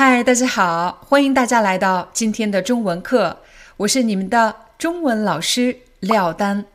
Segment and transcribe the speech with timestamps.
[0.00, 3.40] 嗨，大家好，欢迎大家来到今天的中文课，
[3.78, 6.66] 我是你们的中文老师廖丹。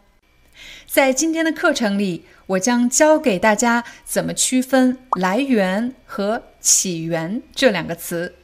[0.86, 8.36] 在今天的课程里，我将教给大家怎么区分“来源”和“起源”这两个词。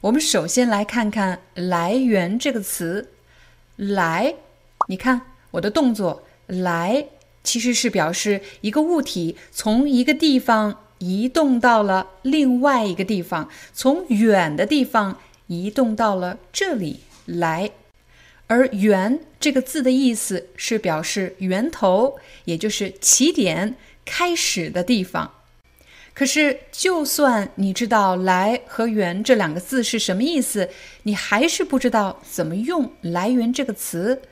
[0.00, 3.12] 我们首先来看看“来源”这个词
[3.76, 4.34] ，“来”，
[4.88, 5.20] 你看
[5.52, 7.06] 我的动作“来”，
[7.44, 10.80] 其实是表示一个物体从一个地方。
[10.98, 17.70] 移动到了另外一个地方，从远的地方移动到了这里来。
[18.46, 23.74] 而“源”这个字的意思是表示源头，也就是起点、
[24.04, 25.34] 开始的地方。
[26.14, 30.70] 可是，就算你知道“来”和“源”这两个字是什么意思，
[31.02, 34.22] 你还是不知道怎么用“来源”这个词。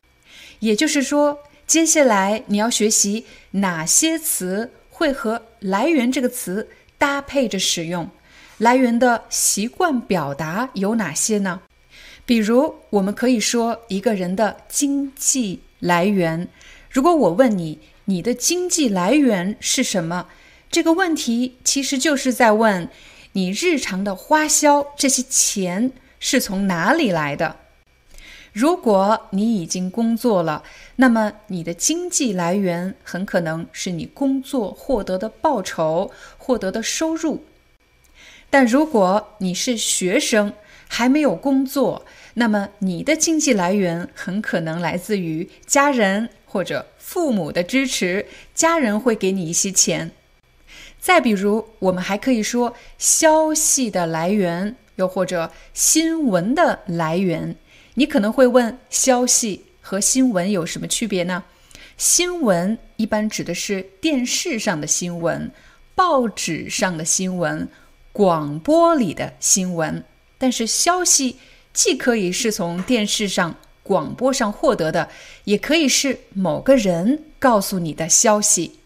[0.59, 4.71] 也就是说，接下来你要学习哪些词。
[4.97, 6.67] 会和“来源”这个词
[6.97, 8.09] 搭配着使用，
[8.57, 11.61] 来源的习惯表达有哪些呢？
[12.25, 16.47] 比如，我们可以说一个人的经济来源。
[16.89, 20.25] 如果我问你，你的经济来源是什么？
[20.71, 22.89] 这个问题其实就是在问
[23.33, 27.57] 你日常的花销，这些钱是从哪里来的？
[28.57, 30.63] 如果你已经工作了，
[30.95, 37.43] 那么你的经济来源很可能是你工作获得的报酬、获得的收入。
[38.49, 40.53] 但如果你是学生，
[40.87, 42.03] 还没有工作，
[42.33, 48.25] 那么你的经济来源很可能来自于家人或者父母的支持，
[48.55, 50.09] 家人会给你一些钱。
[50.99, 57.55] 再比如，我们还可以说消息的来源，又或者新闻的来源。
[57.99, 61.43] 你可能会问，消息和新闻有什么区别呢？
[61.97, 65.51] 新闻一般指的是电视上的新闻、
[65.95, 67.67] 报纸上的新闻、
[68.13, 70.03] 广播里的新闻。
[70.37, 71.37] 但是消息
[71.73, 75.09] 既可以是从电视上、广播上获得的，
[75.45, 78.77] 也可以是某个人告诉你的消息。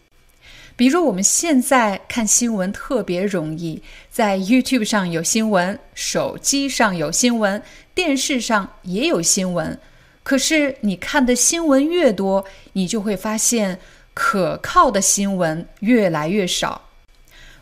[0.82, 7.62] 比如我们现在看新闻特别容易，在 YouTube 上有新闻，手机上有新闻，
[7.94, 9.78] 电视上也有新闻。
[10.24, 13.78] 可是你看的新闻越多，你就会发现
[14.12, 16.88] 可靠的新闻越来越少。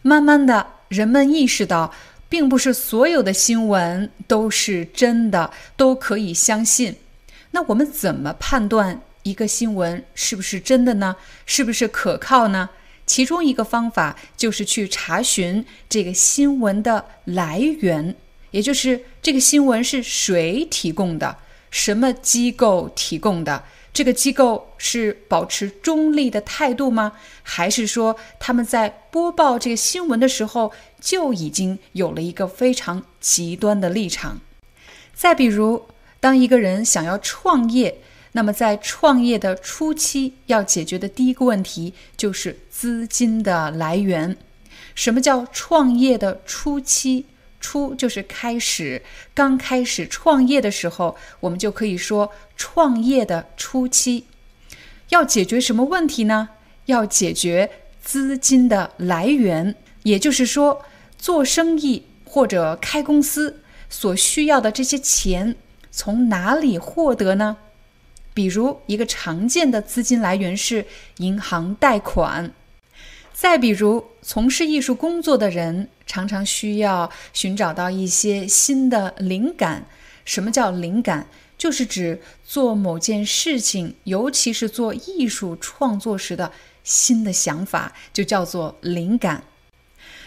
[0.01, 1.93] 慢慢的，人们意识到，
[2.31, 6.97] 并不是所有的新闻都是真的，都可以相信。
[7.51, 11.17] 那我们怎么判断一个新闻是不是真的呢？
[11.45, 12.71] 是不是可靠呢？
[13.11, 18.15] 其中一个方法就是去查询这个新闻的来源，
[18.53, 21.39] 也就是这个新闻是谁提供的，
[21.73, 23.65] 什么机构提供的？
[23.93, 27.15] 这个机构是保持中立的态度吗？
[27.43, 34.41] 还是说他们在播报这个新闻的时候就已经有了一个非常极端的立场？
[35.13, 35.87] 再比如，
[36.21, 37.99] 当一个人想要创业。
[38.33, 44.37] 那么，在创业的初期，要解决的第一个问题就是资金的来源。
[44.95, 47.27] 什么叫创业的初期？
[47.61, 49.03] 初就是开始，
[49.35, 54.25] 刚开始创业的时候，我们就可以说创业的初期。
[55.11, 56.49] 要解决什么问题呢？
[56.87, 57.71] 要解决
[58.03, 59.75] 资金的来源，
[60.05, 60.83] 也就是说，
[61.19, 63.61] 做生意或者开公司
[63.91, 65.57] 所需要的这些钱
[65.91, 67.59] 从哪里获得呢？
[68.33, 70.87] 比如，一个常见的资金来源是
[71.17, 72.51] 银行贷款；
[73.33, 79.85] 再比如，从事艺术工作的人常常需要寻找到一些新的灵感。
[80.25, 81.27] 什么叫灵感？
[81.59, 86.53] 就是指做某件事情，尤其是做艺术创作时的
[86.85, 89.43] 新的想法，就叫做灵感。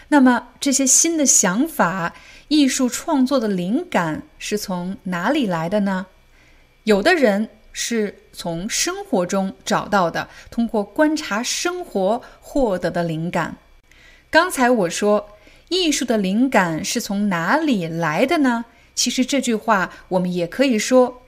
[0.08, 2.14] 那么，这些新的想法、
[2.48, 6.06] 艺术创作的灵感是从哪里来的呢？
[6.84, 7.48] 有的人。
[7.74, 13.56] 是从生活中找到的，通过观察生活获得的灵感。
[14.30, 15.36] 刚才我说，
[15.68, 18.64] 艺术的灵感是从哪里来的呢？
[18.94, 21.22] 其实这句话我们也可以说，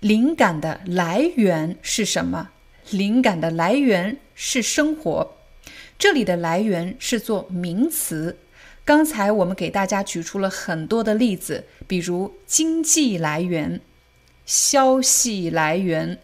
[0.00, 2.50] 灵感的来源是什么？
[2.90, 5.36] 灵感的来源是生活。
[5.98, 8.38] 这里的来源是做名词。
[8.84, 13.80] 刚才我们给大家举出了很多的例子，比如经济来源、
[14.46, 16.18] 消息来源、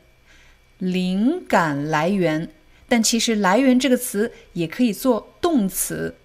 [0.78, 2.48] 灵感来源。
[2.88, 6.16] 但其实“来源”这个词也可以做动词，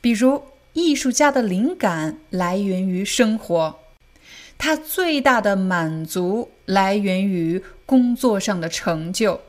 [0.00, 0.42] 比如
[0.72, 3.78] 艺术家的灵感来源于生活，
[4.58, 9.40] 他最大的满足来源于工作上的成就。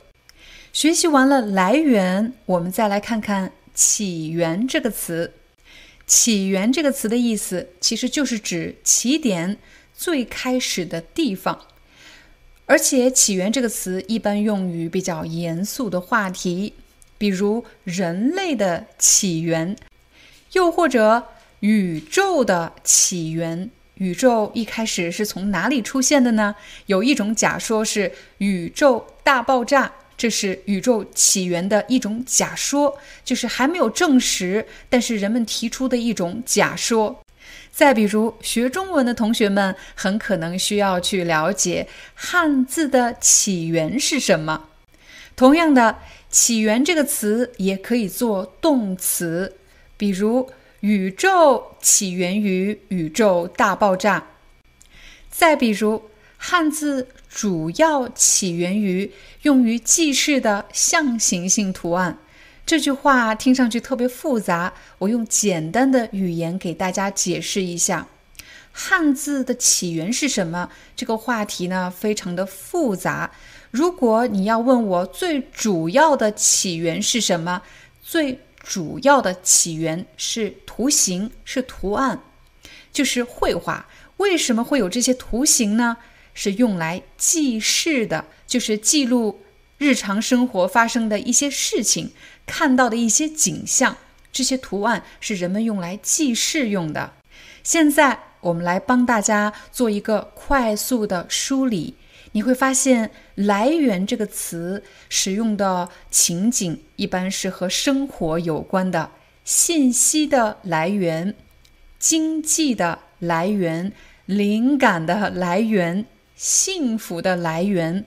[0.72, 5.34] 学习完了来源，我们再来看看“起源”这个词。
[6.06, 9.58] “起源”这个词的意思其实就是指起点、
[9.98, 11.62] 最开始的地方。
[12.68, 16.74] 而且“起源”这个词一般用于比较严肃的话题，
[17.18, 19.76] 比如人类的起源，
[20.54, 21.28] 又或者
[21.60, 23.70] 宇宙的起源。
[23.96, 26.56] 宇宙一开始是从哪里出现的呢？
[26.88, 37.22] 有一种假说是宇宙大爆炸，这是宇宙起源的一种假说，就是还没有证实，但是人们提出的一种假说。
[37.76, 44.70] 再比如，学中文的同学们很可能需要去了解汉字的起源是什么。
[45.36, 45.98] 同样的
[46.32, 49.58] ，“起源”这个词也可以做动词，
[49.98, 50.50] 比如
[50.80, 54.26] “宇宙起源于宇宙大爆炸”。
[55.30, 59.12] 再比如，汉字主要起源于
[59.42, 62.20] 用于记事的象形性图案。
[62.66, 68.08] 这句话听上去特别复杂，我用简单的语言给大家解释一下：
[68.72, 70.72] 汉字的起源是什么？
[70.96, 73.30] 这个话题呢，非常的复杂。
[73.70, 77.62] 如果你要问我最主要的起源是什么，
[78.02, 82.20] 最主要的起源是图形，是图案，
[82.92, 83.86] 就是绘画。
[84.18, 85.98] 为什么会有这些图形呢？
[86.34, 89.40] 是用来记事的，就是记录
[89.78, 92.12] 日常生活发生的一些事情。
[92.46, 93.98] 看到的一些景象，
[94.32, 97.14] 这些图案是人们用来记事用的。
[97.64, 101.96] 现在我们来帮大家做一个快速的梳理，
[102.34, 109.10] 你会发现“来源”这个词使用的情景一般是和生活有关的，
[109.44, 111.34] 信息的来源、
[111.98, 113.92] 经济的来源、
[114.28, 116.06] 灵感的来源、
[116.36, 118.06] 幸福的来源、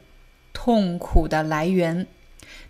[0.60, 2.06] 痛苦的来源，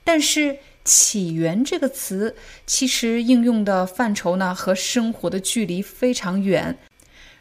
[0.04, 0.58] 但是。
[0.84, 6.78] 起源这个词，其实应用的范畴呢和生活的距离非常远。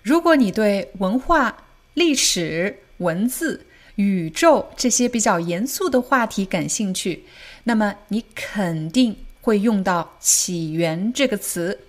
[0.03, 1.55] 如果你对文化、
[1.93, 3.65] 历史、文字、
[3.95, 7.23] 宇宙这些比较严肃的话题感兴趣，
[7.63, 11.79] 那么你肯定会用到“起源”这个词。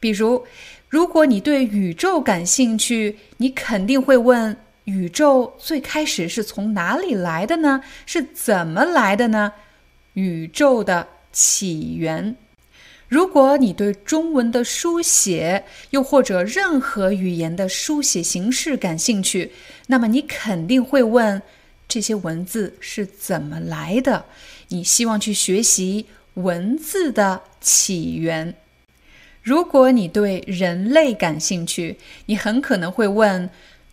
[0.00, 0.46] 比如，
[0.88, 7.82] 如果你对宇宙感兴趣，你肯定会问：宇宙最开始是从哪里来的呢？
[8.04, 9.52] 是怎么来的呢？
[10.14, 12.36] 宇宙的起源。
[13.08, 19.52] 如果你对中文的书写，又或者任何语言的书写形式感兴趣，
[19.88, 21.42] 那么你肯定会问：
[21.86, 24.24] 这些文字是怎么来的？
[24.68, 28.54] 你希望去学习文字的起源。
[29.42, 33.50] 如果你对人类感兴趣，你很可能会问：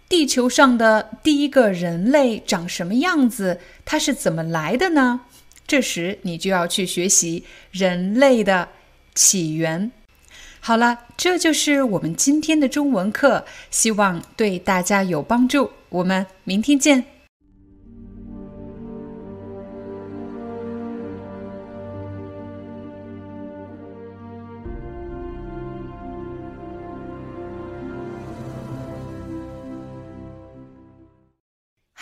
[0.09, 3.59] 地球上的第一个人类长什么样子？
[3.85, 5.21] 它是怎么来的呢？
[5.67, 8.69] 这时，你就要去学习人类的
[9.13, 9.91] 起源。
[10.59, 15.69] 好了，这就是我们今天的中文课，希望对大家有帮助。
[15.89, 17.18] 我们明天见。